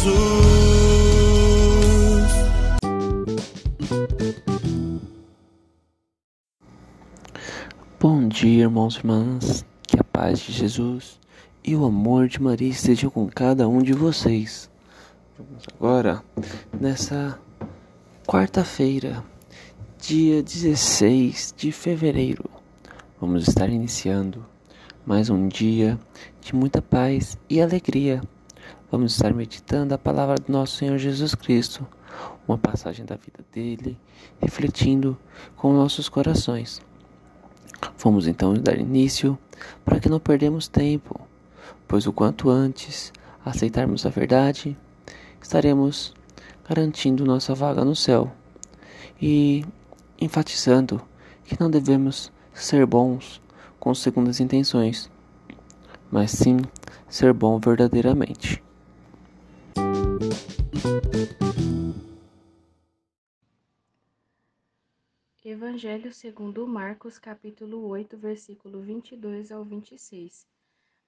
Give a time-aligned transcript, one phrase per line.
[0.00, 0.30] Jesus.
[8.00, 9.64] Bom dia, irmãos e irmãs.
[9.86, 11.20] Que a paz de Jesus
[11.62, 14.70] e o amor de Maria estejam com cada um de vocês.
[15.38, 16.22] Vamos agora,
[16.80, 17.38] nessa
[18.26, 19.22] quarta-feira,
[20.00, 22.44] dia 16 de fevereiro,
[23.20, 24.46] vamos estar iniciando
[25.04, 25.98] mais um dia
[26.40, 28.22] de muita paz e alegria.
[28.90, 31.86] Vamos estar meditando a palavra do nosso Senhor Jesus Cristo,
[32.48, 33.96] uma passagem da vida dele,
[34.40, 35.16] refletindo
[35.54, 36.82] com nossos corações.
[37.96, 39.38] Vamos então dar início
[39.84, 41.20] para que não perdemos tempo,
[41.86, 43.12] pois o quanto antes
[43.44, 44.76] aceitarmos a verdade,
[45.40, 46.12] estaremos
[46.68, 48.32] garantindo nossa vaga no céu
[49.22, 49.64] e
[50.20, 51.00] enfatizando
[51.44, 53.40] que não devemos ser bons
[53.78, 55.08] com segundas intenções,
[56.10, 56.58] mas sim
[57.08, 58.60] ser bom verdadeiramente.
[65.50, 70.46] Evangelho segundo Marcos, capítulo 8, versículo 22 ao 26.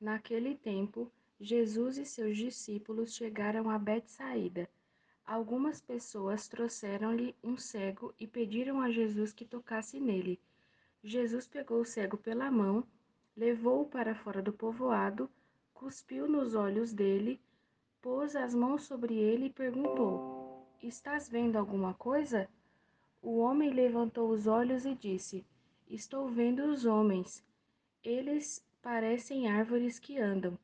[0.00, 1.08] Naquele tempo,
[1.38, 4.68] Jesus e seus discípulos chegaram a Betsaída.
[5.24, 10.40] Algumas pessoas trouxeram-lhe um cego e pediram a Jesus que tocasse nele.
[11.04, 12.84] Jesus pegou o cego pela mão,
[13.36, 15.30] levou-o para fora do povoado,
[15.72, 17.40] cuspiu nos olhos dele,
[18.00, 22.48] pôs as mãos sobre ele e perguntou: Estás vendo alguma coisa?
[23.22, 25.46] O homem levantou os olhos e disse:
[25.88, 27.44] Estou vendo os homens.
[28.02, 30.58] Eles parecem árvores que andam.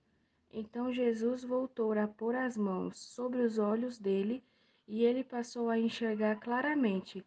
[0.52, 4.42] Então Jesus voltou a pôr as mãos sobre os olhos dele
[4.88, 7.24] e ele passou a enxergar claramente.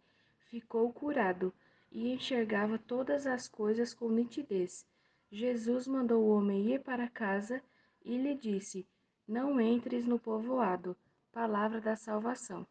[0.49, 1.53] Ficou curado
[1.89, 4.85] e enxergava todas as coisas com nitidez.
[5.31, 7.63] Jesus mandou o homem ir para casa
[8.03, 8.85] e lhe disse:
[9.25, 10.97] Não entres no povoado.
[11.31, 12.67] Palavra da salvação.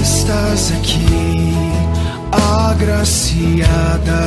[0.00, 1.85] Estás aqui,
[2.36, 4.22] agraciada.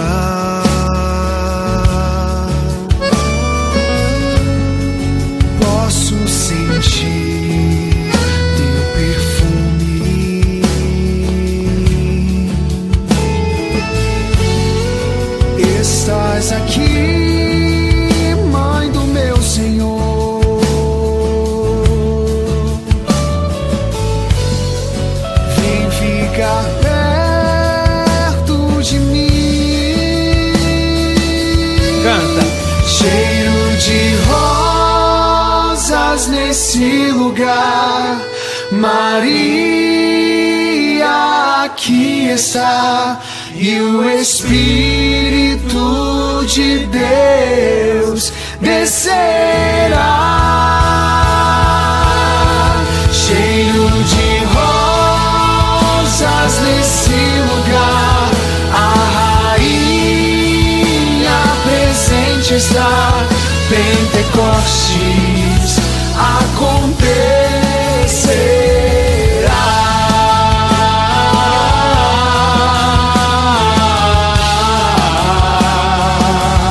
[5.59, 8.11] Posso sentir
[8.57, 10.61] teu perfume.
[15.81, 16.98] Estás aqui,
[36.39, 38.21] nesse lugar.
[38.71, 39.49] Maria
[41.65, 43.19] aqui está.
[43.55, 45.77] E o Espírito
[46.47, 48.31] de Deus
[48.61, 50.15] descerá.
[53.11, 57.19] Cheiro de rosas nesse
[57.51, 58.29] lugar.
[58.73, 58.93] A
[59.51, 63.27] rainha presente está.
[63.69, 64.18] Pentecoste